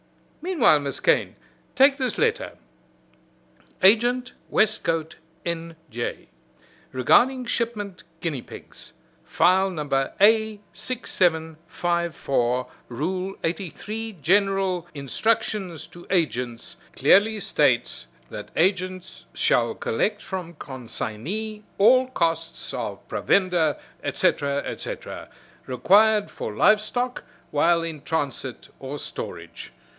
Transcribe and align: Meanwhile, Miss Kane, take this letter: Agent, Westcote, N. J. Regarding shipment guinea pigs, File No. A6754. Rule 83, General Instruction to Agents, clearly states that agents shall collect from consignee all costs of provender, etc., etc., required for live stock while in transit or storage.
Meanwhile, 0.41 0.79
Miss 0.79 0.99
Kane, 0.99 1.35
take 1.75 1.97
this 1.97 2.17
letter: 2.17 2.53
Agent, 3.83 4.33
Westcote, 4.49 5.17
N. 5.45 5.75
J. 5.91 6.29
Regarding 6.91 7.45
shipment 7.45 8.03
guinea 8.19 8.41
pigs, 8.41 8.93
File 9.23 9.69
No. 9.69 9.85
A6754. 9.87 12.67
Rule 12.87 13.35
83, 13.43 14.13
General 14.23 14.87
Instruction 14.95 15.77
to 15.91 16.07
Agents, 16.09 16.77
clearly 16.95 17.39
states 17.39 18.07
that 18.31 18.49
agents 18.55 19.27
shall 19.35 19.75
collect 19.75 20.23
from 20.23 20.55
consignee 20.55 21.63
all 21.77 22.07
costs 22.07 22.73
of 22.73 23.07
provender, 23.07 23.77
etc., 24.03 24.63
etc., 24.65 25.29
required 25.67 26.31
for 26.31 26.55
live 26.55 26.81
stock 26.81 27.23
while 27.51 27.83
in 27.83 28.01
transit 28.01 28.69
or 28.79 28.97
storage. 28.97 29.71